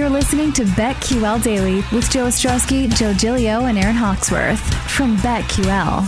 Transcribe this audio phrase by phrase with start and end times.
[0.00, 4.58] You're listening to BetQL Daily with Joe Ostrowski, Joe Gilio, and Aaron Hawksworth
[4.90, 6.06] from BetQL.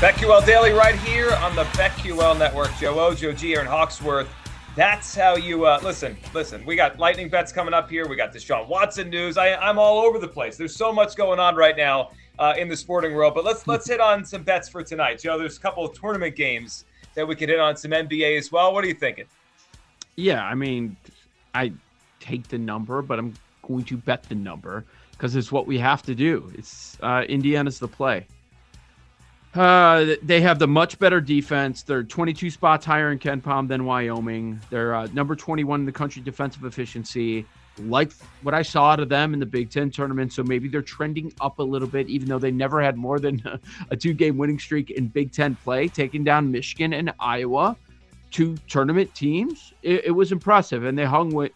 [0.00, 2.72] BetQL Daily right here on the BetQL Network.
[2.80, 4.28] Joe O, Joe G, Aaron Hawksworth.
[4.74, 6.16] That's how you uh, listen.
[6.34, 8.08] Listen, we got lightning bets coming up here.
[8.08, 9.38] We got Deshaun Watson news.
[9.38, 10.56] I, I'm all over the place.
[10.56, 13.32] There's so much going on right now uh, in the sporting world.
[13.36, 15.20] But let's let's hit on some bets for tonight.
[15.20, 17.76] Joe, there's a couple of tournament games that we could hit on.
[17.76, 18.74] Some NBA as well.
[18.74, 19.26] What are you thinking?
[20.16, 20.96] Yeah, I mean,
[21.54, 21.72] I
[22.20, 23.34] take the number, but I'm
[23.66, 26.50] going to bet the number because it's what we have to do.
[26.56, 28.26] It's uh, Indiana's the play.
[29.54, 31.82] Uh, they have the much better defense.
[31.82, 34.60] They're 22 spots higher in KenPom than Wyoming.
[34.70, 37.44] They're uh, number 21 in the country defensive efficiency.
[37.78, 40.82] Like what I saw out of them in the Big Ten tournament, so maybe they're
[40.82, 43.42] trending up a little bit, even though they never had more than
[43.90, 47.76] a two-game winning streak in Big Ten play, taking down Michigan and Iowa,
[48.30, 49.72] two tournament teams.
[49.82, 51.52] It, it was impressive, and they hung with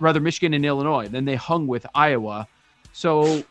[0.00, 1.08] rather Michigan and Illinois.
[1.08, 2.46] Then they hung with Iowa.
[2.92, 3.42] So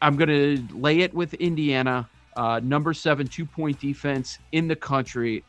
[0.00, 4.76] I'm going to lay it with Indiana, uh, number seven, two point defense in the
[4.76, 5.44] country.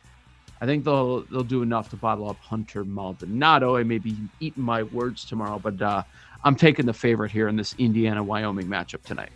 [0.60, 3.76] I think they'll they'll do enough to bottle up Hunter Maldonado.
[3.76, 6.02] I may be eating my words tomorrow, but uh,
[6.44, 9.30] I'm taking the favorite here in this Indiana Wyoming matchup tonight.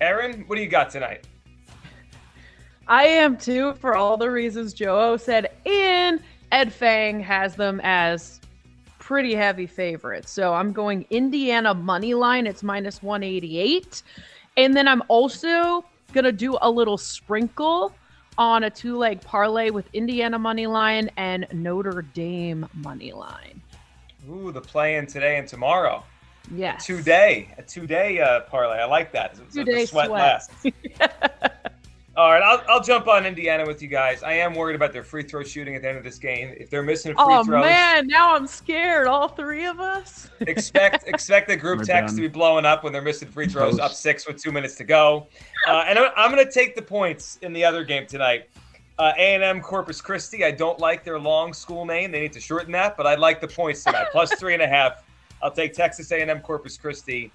[0.00, 1.26] Aaron, what do you got tonight?
[2.88, 6.20] I am too, for all the reasons Joe said, and
[6.50, 8.40] Ed Feng has them as
[9.10, 10.28] pretty heavy favorite.
[10.28, 12.46] So I'm going Indiana money line.
[12.46, 14.04] It's minus 188.
[14.56, 17.92] And then I'm also going to do a little sprinkle
[18.38, 23.60] on a two leg parlay with Indiana money line and Notre Dame money line.
[24.30, 26.04] Ooh, the play in today and tomorrow.
[26.54, 26.84] Yes.
[26.84, 28.76] A two day, a two day uh, parlay.
[28.76, 29.34] I like that.
[29.52, 30.10] Two day sweat, sweat.
[30.10, 30.52] last.
[32.20, 34.22] All right, I'll, I'll jump on Indiana with you guys.
[34.22, 36.54] I am worried about their free throw shooting at the end of this game.
[36.54, 39.06] If they're missing free oh, throws, oh man, now I'm scared.
[39.06, 40.28] All three of us.
[40.40, 42.16] expect expect the group We're text done.
[42.16, 43.80] to be blowing up when they're missing free throws, Post.
[43.80, 45.28] up six with two minutes to go.
[45.66, 48.50] Uh, and I'm, I'm going to take the points in the other game tonight.
[48.98, 50.44] Uh, A&M Corpus Christi.
[50.44, 52.12] I don't like their long school name.
[52.12, 54.08] They need to shorten that, but I like the points tonight.
[54.12, 55.04] Plus three and a half.
[55.42, 57.32] I'll take Texas A&M Corpus Christi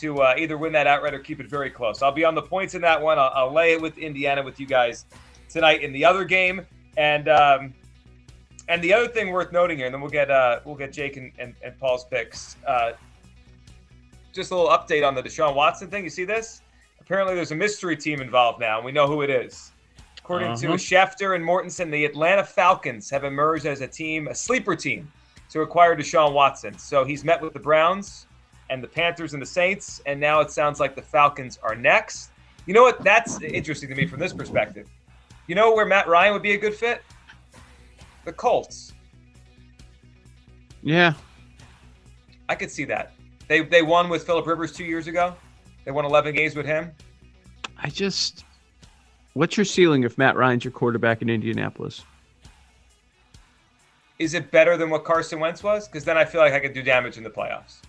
[0.00, 2.02] to uh, either win that outright or keep it very close.
[2.02, 3.18] I'll be on the points in that one.
[3.18, 5.06] I'll, I'll lay it with Indiana with you guys
[5.48, 6.66] tonight in the other game.
[6.96, 7.74] And um,
[8.68, 11.16] and the other thing worth noting here, and then we'll get uh, we'll get Jake
[11.16, 12.56] and, and, and Paul's picks.
[12.66, 12.92] Uh,
[14.32, 16.04] just a little update on the Deshaun Watson thing.
[16.04, 16.62] You see this?
[17.00, 19.72] Apparently, there's a mystery team involved now, and we know who it is.
[20.18, 20.60] According uh-huh.
[20.62, 25.10] to Schefter and Mortensen, the Atlanta Falcons have emerged as a team, a sleeper team,
[25.50, 26.76] to acquire Deshaun Watson.
[26.78, 28.25] So he's met with the Browns
[28.70, 32.30] and the Panthers and the Saints, and now it sounds like the Falcons are next.
[32.66, 33.02] You know what?
[33.02, 34.88] That's interesting to me from this perspective.
[35.46, 37.02] You know where Matt Ryan would be a good fit?
[38.24, 38.92] The Colts.
[40.82, 41.14] Yeah.
[42.48, 43.12] I could see that.
[43.48, 45.34] They they won with Philip Rivers two years ago.
[45.84, 46.90] They won 11 games with him.
[47.78, 48.44] I just,
[49.34, 52.02] what's your ceiling if Matt Ryan's your quarterback in Indianapolis?
[54.18, 55.86] Is it better than what Carson Wentz was?
[55.86, 57.82] Because then I feel like I could do damage in the playoffs.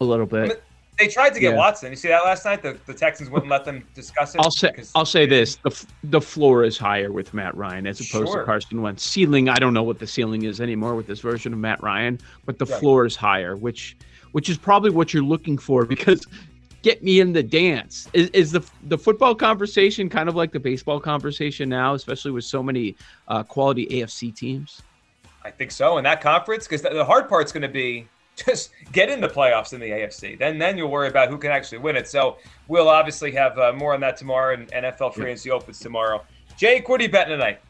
[0.00, 0.62] A little bit.
[0.98, 1.58] they tried to get yeah.
[1.58, 1.90] Watson.
[1.90, 2.62] You see that last night?
[2.62, 4.40] The, the Texans wouldn't let them discuss it.
[4.40, 8.28] I'll say I'll say this: the the floor is higher with Matt Ryan as opposed
[8.28, 8.40] sure.
[8.40, 9.02] to Carson Wentz.
[9.02, 12.18] Ceiling, I don't know what the ceiling is anymore with this version of Matt Ryan,
[12.46, 12.80] but the right.
[12.80, 13.96] floor is higher, which
[14.32, 16.26] which is probably what you're looking for because
[16.82, 18.08] get me in the dance.
[18.12, 22.44] Is, is the the football conversation kind of like the baseball conversation now, especially with
[22.44, 22.96] so many
[23.28, 24.82] uh, quality AFC teams?
[25.42, 28.06] I think so in that conference because the, the hard part's going to be
[28.44, 30.38] just get in the playoffs in the AFC.
[30.38, 32.08] Then then you'll worry about who can actually win it.
[32.08, 32.36] So
[32.68, 36.22] we'll obviously have uh, more on that tomorrow, and NFL free agency opens tomorrow.
[36.56, 37.60] Jake, what are you betting tonight?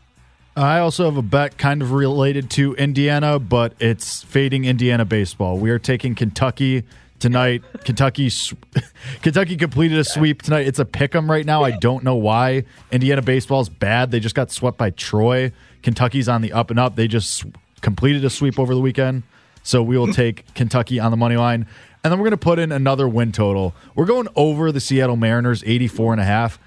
[0.56, 5.56] I also have a bet kind of related to Indiana, but it's fading Indiana baseball.
[5.58, 6.82] We are taking Kentucky
[7.20, 7.62] tonight.
[7.84, 8.31] Kentucky
[9.23, 10.66] Kentucky completed a sweep tonight.
[10.66, 11.62] It's a pick 'em right now.
[11.62, 12.64] I don't know why.
[12.90, 14.11] Indiana baseball is bad.
[14.11, 15.52] They just got swept by Troy.
[15.82, 16.96] Kentucky's on the up and up.
[16.96, 17.44] They just
[17.81, 19.23] completed a sweep over the weekend.
[19.62, 21.67] So we will take Kentucky on the money line.
[22.03, 23.75] And then we're going to put in another win total.
[23.95, 26.59] We're going over the Seattle Mariners 84 and a half.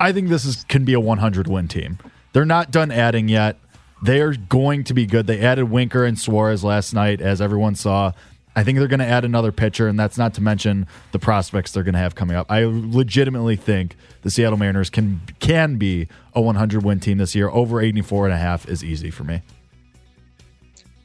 [0.00, 1.98] I think this is can be a 100 win team.
[2.32, 3.56] They're not done adding yet.
[4.02, 5.26] They are going to be good.
[5.26, 8.12] They added Winker and Suarez last night, as everyone saw.
[8.56, 11.72] I think they're going to add another pitcher, and that's not to mention the prospects
[11.72, 12.50] they're going to have coming up.
[12.50, 17.48] I legitimately think the Seattle Mariners can can be a 100 win team this year.
[17.48, 19.42] Over 84 and a half is easy for me.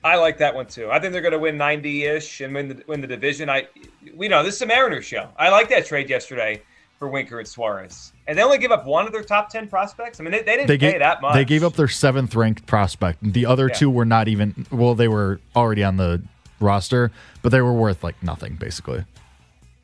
[0.05, 0.91] I like that one too.
[0.91, 3.49] I think they're going to win 90-ish and win the win the division.
[3.49, 3.67] I
[4.15, 5.29] we know this is a Mariners show.
[5.35, 6.61] I like that trade yesterday
[6.99, 8.13] for Winker and Suarez.
[8.27, 10.19] And they only give up one of their top 10 prospects.
[10.19, 11.33] I mean, they, they didn't they pay gave, that much.
[11.33, 13.17] They gave up their seventh ranked prospect.
[13.21, 13.73] The other yeah.
[13.73, 16.21] two were not even, well, they were already on the
[16.59, 17.11] roster,
[17.41, 19.03] but they were worth like nothing basically.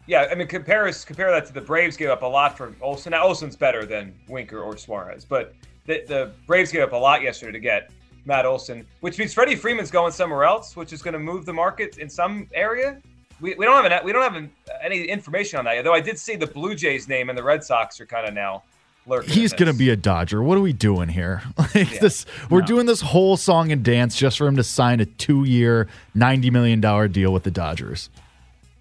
[0.05, 3.11] Yeah, I mean, compare compare that to the Braves gave up a lot for Olson.
[3.11, 5.53] Now Olson's better than Winker or Suarez, but
[5.85, 7.91] the, the Braves gave up a lot yesterday to get
[8.25, 11.53] Matt Olson, which means Freddie Freeman's going somewhere else, which is going to move the
[11.53, 13.01] market in some area.
[13.39, 14.51] We, we don't have an, we don't have an,
[14.83, 15.83] any information on that yet.
[15.83, 18.33] Though I did see the Blue Jays name and the Red Sox are kind of
[18.33, 18.63] now
[19.07, 19.33] lurking.
[19.33, 20.43] He's going to be a Dodger.
[20.43, 21.41] What are we doing here?
[21.57, 21.99] Like yeah.
[21.99, 22.67] this, we're no.
[22.67, 26.81] doing this whole song and dance just for him to sign a two-year, ninety million
[26.81, 28.09] dollar deal with the Dodgers.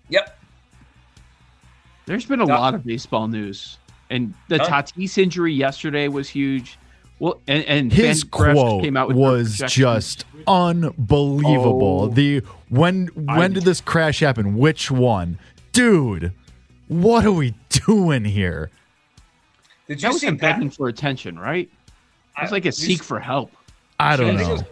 [0.09, 0.37] Yep.
[2.07, 3.79] There's been a lot of baseball news,
[4.09, 6.80] and the Tatis injury yesterday was huge.
[7.21, 12.05] Well, and, and his quote came out was just unbelievable.
[12.05, 14.57] Oh, the when when I, did this crash happen?
[14.57, 15.39] Which one,
[15.73, 16.33] dude?
[16.89, 18.71] What are we doing here?
[19.87, 21.69] Did you that was him begging for attention, right?
[22.39, 23.53] It was like a seek for help.
[23.99, 24.53] I don't know.
[24.53, 24.65] Was,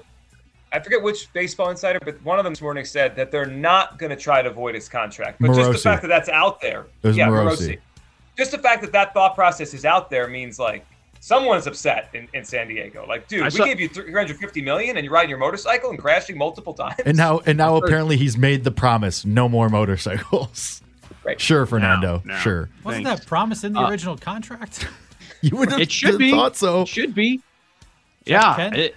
[0.72, 3.98] I forget which baseball insider, but one of them this morning said that they're not
[3.98, 5.38] going to try to avoid his contract.
[5.38, 5.56] But Morosi.
[5.56, 7.50] just the fact that that's out there, yeah, Morosi.
[7.50, 7.78] Morosi.
[8.38, 10.86] Just the fact that that thought process is out there means like
[11.20, 13.06] someone's upset in, in San Diego.
[13.06, 15.98] Like, dude, I we saw, gave you 350 million and you're riding your motorcycle and
[15.98, 17.00] crashing multiple times.
[17.04, 20.82] And now, and now apparently he's made the promise: no more motorcycles.
[21.24, 21.38] Right.
[21.38, 22.22] Sure, Fernando.
[22.24, 22.38] No, no.
[22.40, 22.70] Sure.
[22.84, 23.20] Wasn't Thanks.
[23.20, 24.86] that promise in the uh, original contract?
[25.40, 26.32] You would have it should be.
[26.32, 26.82] thought so.
[26.82, 27.40] It should be.
[28.24, 28.74] Yeah.
[28.74, 28.96] It,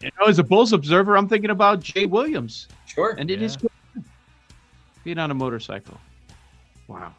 [0.00, 2.66] you know, as a Bulls observer, I'm thinking about Jay Williams.
[2.86, 3.14] Sure.
[3.18, 3.44] And it yeah.
[3.44, 3.58] is
[5.04, 5.98] being on a motorcycle.
[6.88, 7.12] Wow.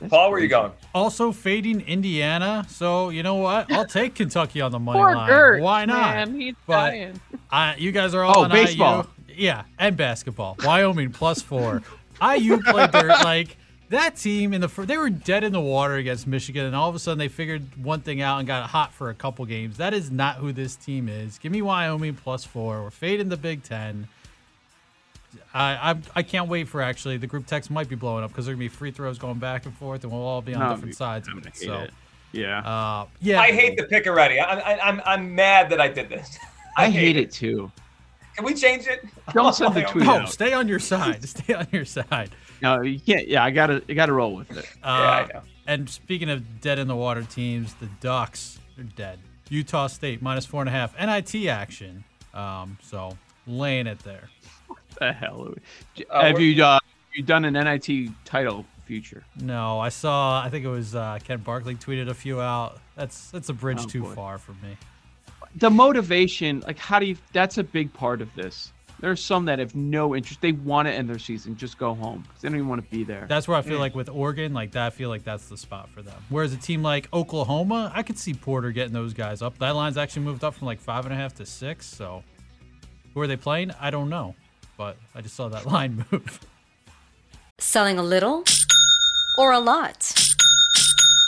[0.00, 0.72] That's Paul, where are you going?
[0.94, 2.64] Also fading Indiana.
[2.68, 3.70] So you know what?
[3.72, 5.28] I'll take Kentucky on the money Poor line.
[5.28, 6.14] Gert, Why not?
[6.14, 7.20] Man, he's but dying.
[7.50, 9.08] I, you guys are all oh, baseball.
[9.28, 9.34] IU.
[9.36, 10.56] Yeah, and basketball.
[10.64, 11.82] Wyoming plus four.
[12.22, 13.56] IU played their like
[13.90, 16.88] that team in the first, they were dead in the water against Michigan, and all
[16.88, 19.76] of a sudden they figured one thing out and got hot for a couple games.
[19.78, 21.38] That is not who this team is.
[21.38, 22.82] Give me Wyoming plus four.
[22.82, 24.08] We're fading the Big Ten.
[25.52, 28.46] I, I I can't wait for actually the group text might be blowing up because
[28.46, 30.60] there are gonna be free throws going back and forth, and we'll all be on
[30.60, 31.28] no, different sides.
[31.30, 31.74] I'm it, so.
[31.80, 31.90] It.
[32.32, 32.58] Yeah.
[32.60, 33.40] Uh, yeah.
[33.40, 34.38] I hate the pick already.
[34.38, 36.38] I, I, I'm I'm mad that I did this.
[36.76, 37.22] I, I hate, hate it.
[37.24, 37.72] it too.
[38.36, 39.04] Can we change it?
[39.32, 40.04] Don't send the tweet.
[40.04, 41.24] No, stay on your side.
[41.28, 42.30] stay on your side.
[42.62, 43.26] No, you can't.
[43.26, 44.64] Yeah, I gotta, I gotta roll with it.
[44.82, 45.42] Uh, yeah, I know.
[45.66, 49.18] And speaking of dead in the water teams, the Ducks are dead.
[49.48, 50.98] Utah State minus four and a half.
[50.98, 52.04] NIT action.
[52.32, 54.30] Um, so laying it there.
[54.98, 55.54] What the hell?
[56.10, 56.78] Uh, have you uh,
[57.12, 59.24] you done an NIT title future?
[59.40, 60.42] No, I saw.
[60.42, 62.78] I think it was uh, Ken Barkley tweeted a few out.
[62.96, 64.14] That's that's a bridge oh, too boy.
[64.14, 64.76] far for me
[65.56, 67.16] the motivation, like how do you?
[67.32, 68.72] That's a big part of this.
[69.00, 70.40] There are some that have no interest.
[70.40, 72.90] They want to end their season, just go home because they don't even want to
[72.90, 73.26] be there.
[73.28, 75.88] That's where I feel like with Oregon, like that, I feel like that's the spot
[75.90, 76.20] for them.
[76.30, 79.56] Whereas a team like Oklahoma, I could see Porter getting those guys up.
[79.58, 81.86] That line's actually moved up from like five and a half to six.
[81.86, 82.24] So,
[83.14, 83.70] who are they playing?
[83.80, 84.34] I don't know,
[84.78, 86.40] but I just saw that line move.
[87.58, 88.44] Selling a little
[89.36, 90.27] or a lot.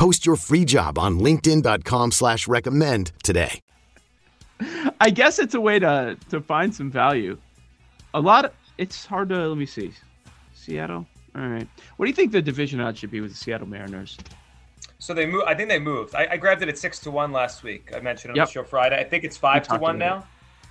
[0.00, 3.60] Post your free job on LinkedIn.com slash recommend today.
[4.98, 7.36] I guess it's a way to to find some value.
[8.14, 9.92] A lot of it's hard to let me see.
[10.54, 11.06] Seattle.
[11.36, 11.68] All right.
[11.98, 14.16] What do you think the division odds should be with the Seattle Mariners?
[15.00, 15.42] So they move.
[15.46, 16.14] I think they moved.
[16.14, 17.92] I, I grabbed it at six to one last week.
[17.94, 18.46] I mentioned it on Yep.
[18.48, 18.98] the show Friday.
[18.98, 20.26] I think it's five to one now.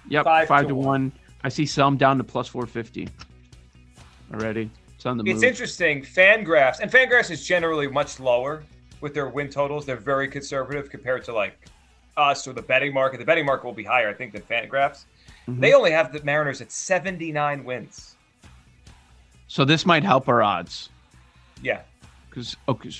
[0.07, 0.86] Yep, Five five, to to, one.
[0.88, 1.12] one.
[1.43, 3.07] I see some down to plus four fifty
[4.33, 4.71] already.
[4.95, 5.43] It's on the It's move.
[5.43, 6.01] interesting.
[6.01, 8.63] Fangraphs and Fangraphs is generally much lower
[9.01, 9.86] with their win totals.
[9.86, 11.58] They're very conservative compared to like
[12.18, 13.18] us or the betting market.
[13.18, 15.06] The betting market will be higher, I think, than Fangraphs.
[15.48, 15.60] Mm-hmm.
[15.60, 18.15] They only have the Mariners at 79 wins.
[19.48, 20.89] So this might help our odds
[21.63, 21.82] Yeah,
[22.29, 22.91] because okay,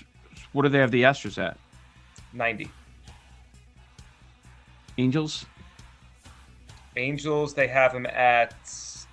[0.54, 1.58] what do they have the Astros at?
[2.34, 2.70] 90.
[4.98, 5.46] Angels.
[6.98, 8.56] Angels, they have them at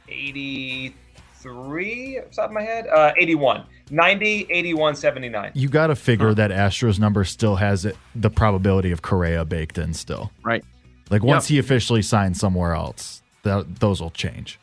[0.09, 2.87] 83, off the top of my head.
[2.89, 3.65] Uh, 81.
[3.91, 5.53] 90, 81, 79.
[5.55, 9.79] You got to figure that Astros number still has it, the probability of Correa baked
[9.79, 10.33] in still.
[10.43, 10.65] Right.
[11.11, 11.55] Like once Yep.
[11.55, 14.59] he officially signs somewhere else, that those will change.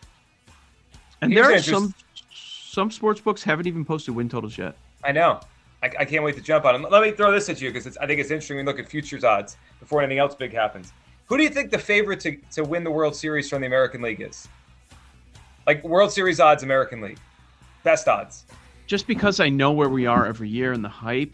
[1.22, 1.94] And Here's there are some
[2.34, 4.76] some sports books haven't even posted win totals yet.
[5.04, 5.40] I know.
[5.82, 6.92] I, I can't wait to jump on them.
[6.92, 8.58] Let me throw this at you because I think it's interesting.
[8.58, 10.92] We look at futures odds before anything else big happens.
[11.28, 14.02] Who do you think the favorite to, to win the World Series from the American
[14.02, 14.48] League is?
[15.66, 17.20] Like World Series odds, American League.
[17.84, 18.46] Best odds.
[18.94, 21.34] Just because I know where we are every year and the hype,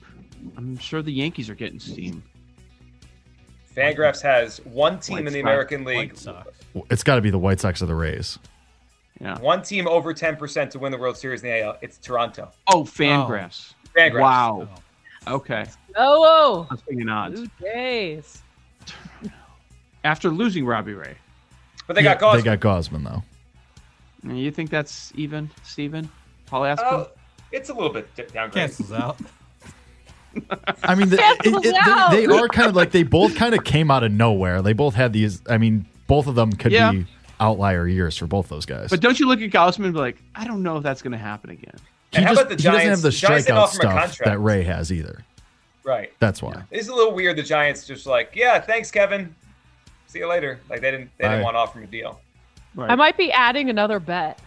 [0.55, 2.23] I'm sure the Yankees are getting steam.
[3.75, 5.43] Fangraphs has one team White in the Sox.
[5.43, 6.17] American League.
[6.89, 8.39] It's got to be the White Sox or the Rays.
[9.19, 9.37] Yeah.
[9.39, 11.77] One team over 10% to win the World Series in the AL.
[11.81, 12.49] It's Toronto.
[12.73, 13.73] Oh, Fangraphs.
[13.93, 14.21] Fangraphs.
[14.21, 14.69] Wow.
[15.27, 15.35] Oh.
[15.35, 15.65] Okay.
[15.97, 17.41] Oh, I was thinking odds.
[17.41, 18.41] Blue Jays.
[20.05, 21.17] After losing Robbie Ray.
[21.87, 22.37] But they Yeah, got Gausman.
[22.37, 23.03] They got Gausman
[24.23, 24.33] though.
[24.33, 26.09] You think that's even, Steven?
[26.45, 26.87] Paul Aspen?
[26.89, 27.07] Oh,
[27.51, 28.53] it's a little bit d- downgraded.
[28.53, 29.17] Cancels out.
[30.83, 32.11] I mean, the, it, it- out.
[32.11, 34.61] they, they are kind of like they both kind of came out of nowhere.
[34.61, 35.41] They both had these.
[35.49, 36.91] I mean, both of them could Yeah.
[36.91, 37.05] be
[37.39, 38.89] outlier years for both those guys.
[38.89, 41.13] But don't you look at Gausman and be like, I don't know if that's going
[41.13, 41.75] to happen again.
[42.11, 44.07] he, And how just, about the he doesn't have the The strikeout offer him a
[44.09, 45.23] stuff that Ray has either.
[45.83, 46.11] Right.
[46.19, 46.63] That's why.
[46.69, 47.37] It's a little weird.
[47.37, 49.33] The Giants just like, yeah, thanks, Kevin.
[50.07, 50.59] See you later.
[50.69, 51.43] Like they didn't they didn't Bye.
[51.43, 52.19] want to offer him a deal.
[52.75, 52.91] Right.
[52.91, 54.39] I might be adding another bet.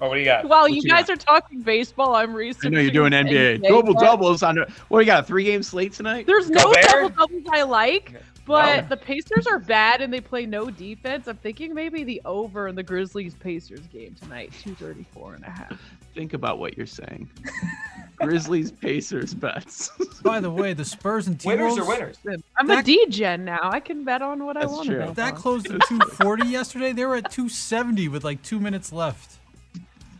[0.00, 0.44] Oh, what do you got?
[0.46, 1.10] While What you you guys got?
[1.14, 2.74] are talking baseball, I'm researching.
[2.76, 2.92] I researching.
[2.94, 3.58] know you're doing NBA.
[3.60, 4.56] NBA Double doubles on.
[4.56, 6.26] the- What, we got a three game slate tonight?
[6.26, 8.12] There's no double doubles I like,
[8.44, 8.88] but No.
[8.90, 11.26] the Pacers are bad and they play no defense.
[11.28, 15.80] I'm thinking maybe the over in the Grizzlies Pacers game tonight, 234 and a half.
[16.14, 17.28] Think about what you're saying.
[18.16, 19.90] Grizzlies, Pacers bets.
[20.22, 22.16] By the way, the Spurs and T winners are winners.
[22.56, 23.60] I'm That- a D-gen now.
[23.62, 26.92] I can bet on what I want to bet That closed at 240 yesterday.
[26.92, 29.36] They were at 270 with like two minutes left.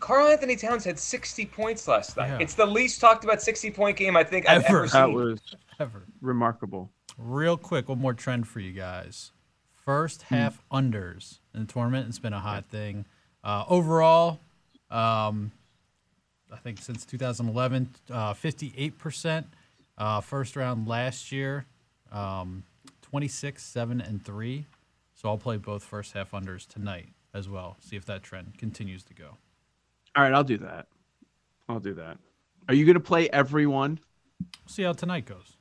[0.07, 2.29] Karl-Anthony Towns had 60 points last night.
[2.29, 2.39] Yeah.
[2.39, 4.85] It's the least talked about 60 point game I think I've Ever.
[4.85, 5.41] ever that was
[5.81, 6.05] Ever.
[6.21, 6.91] remarkable.
[7.19, 9.33] Real quick, one more trend for you guys.
[9.73, 12.07] First half unders in the tournament.
[12.09, 13.05] It's been a hot thing.
[13.43, 14.39] Uh, overall,
[14.93, 15.51] um,
[16.53, 19.45] I think since 2011, uh, 58%
[19.99, 21.67] uh, first round last year,
[22.13, 22.63] um,
[23.03, 24.67] 26, 7, and 3.
[25.15, 27.77] So I'll play both first half unders tonight as well.
[27.81, 29.39] See if that trend continues to go.
[30.17, 30.87] All right, I'll do that.
[31.69, 32.19] I'll do that.
[32.69, 33.99] Are you going to play everyone?
[34.67, 35.57] See how tonight goes.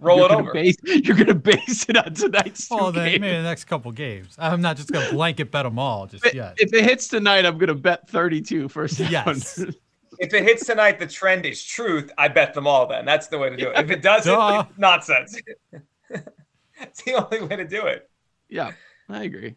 [0.00, 0.52] Roll you're it gonna over.
[0.52, 3.20] Base, you're going to base it on tonight's two Well, then games.
[3.20, 4.34] maybe the next couple games.
[4.38, 6.54] I'm not just going to blanket bet them all just If- yet.
[6.58, 9.58] If it hits tonight, I'm going to bet 32 first half Yes.
[9.58, 9.72] under.
[10.18, 12.10] If it hits tonight, the trend is truth.
[12.18, 12.86] I bet them all.
[12.86, 13.78] Then that's the way to do it.
[13.78, 14.64] If it doesn't, Duh.
[14.68, 15.40] it's nonsense.
[16.80, 18.10] it's the only way to do it.
[18.50, 18.72] Yeah,
[19.08, 19.54] I agree.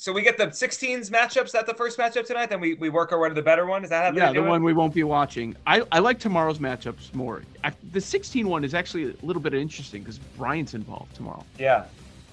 [0.00, 1.52] So we get the 16s matchups.
[1.52, 2.48] That the first matchup tonight.
[2.48, 3.84] Then we, we work our way to the better one.
[3.84, 5.54] Is that how Yeah, the one we won't be watching.
[5.66, 7.42] I, I like tomorrow's matchups more.
[7.62, 11.44] I, the 16 one is actually a little bit interesting because Brian's involved tomorrow.
[11.58, 11.84] Yeah.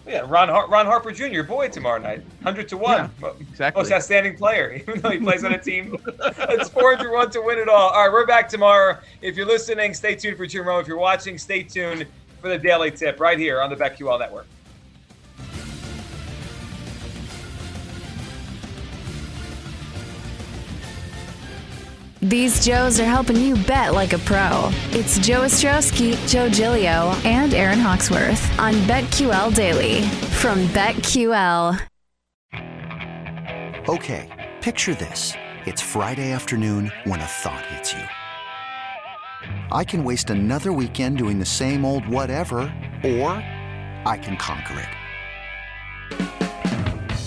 [0.08, 3.82] Yeah, Ron Har- Ron Harper Jr., boy, tomorrow night, hundred to one, Yeah, exactly.
[3.84, 5.98] most outstanding player, even though he plays on a team.
[6.08, 7.90] it's four hundred one to win it all.
[7.90, 8.98] All right, we're back tomorrow.
[9.22, 10.80] If you're listening, stay tuned for Jim Rome.
[10.80, 12.08] If you're watching, stay tuned
[12.42, 14.48] for the daily tip right here on the BetQL Network.
[22.22, 24.72] These Joes are helping you bet like a pro.
[24.90, 30.02] It's Joe Ostrowski, Joe Gilio, and Aaron Hawksworth on BetQL Daily
[30.42, 31.80] from BetQL.
[33.88, 35.34] Okay, picture this.
[35.68, 38.04] It's Friday afternoon when a thought hits you.
[39.72, 42.62] I can waste another weekend doing the same old whatever,
[43.04, 43.30] or
[44.06, 44.97] I can conquer it.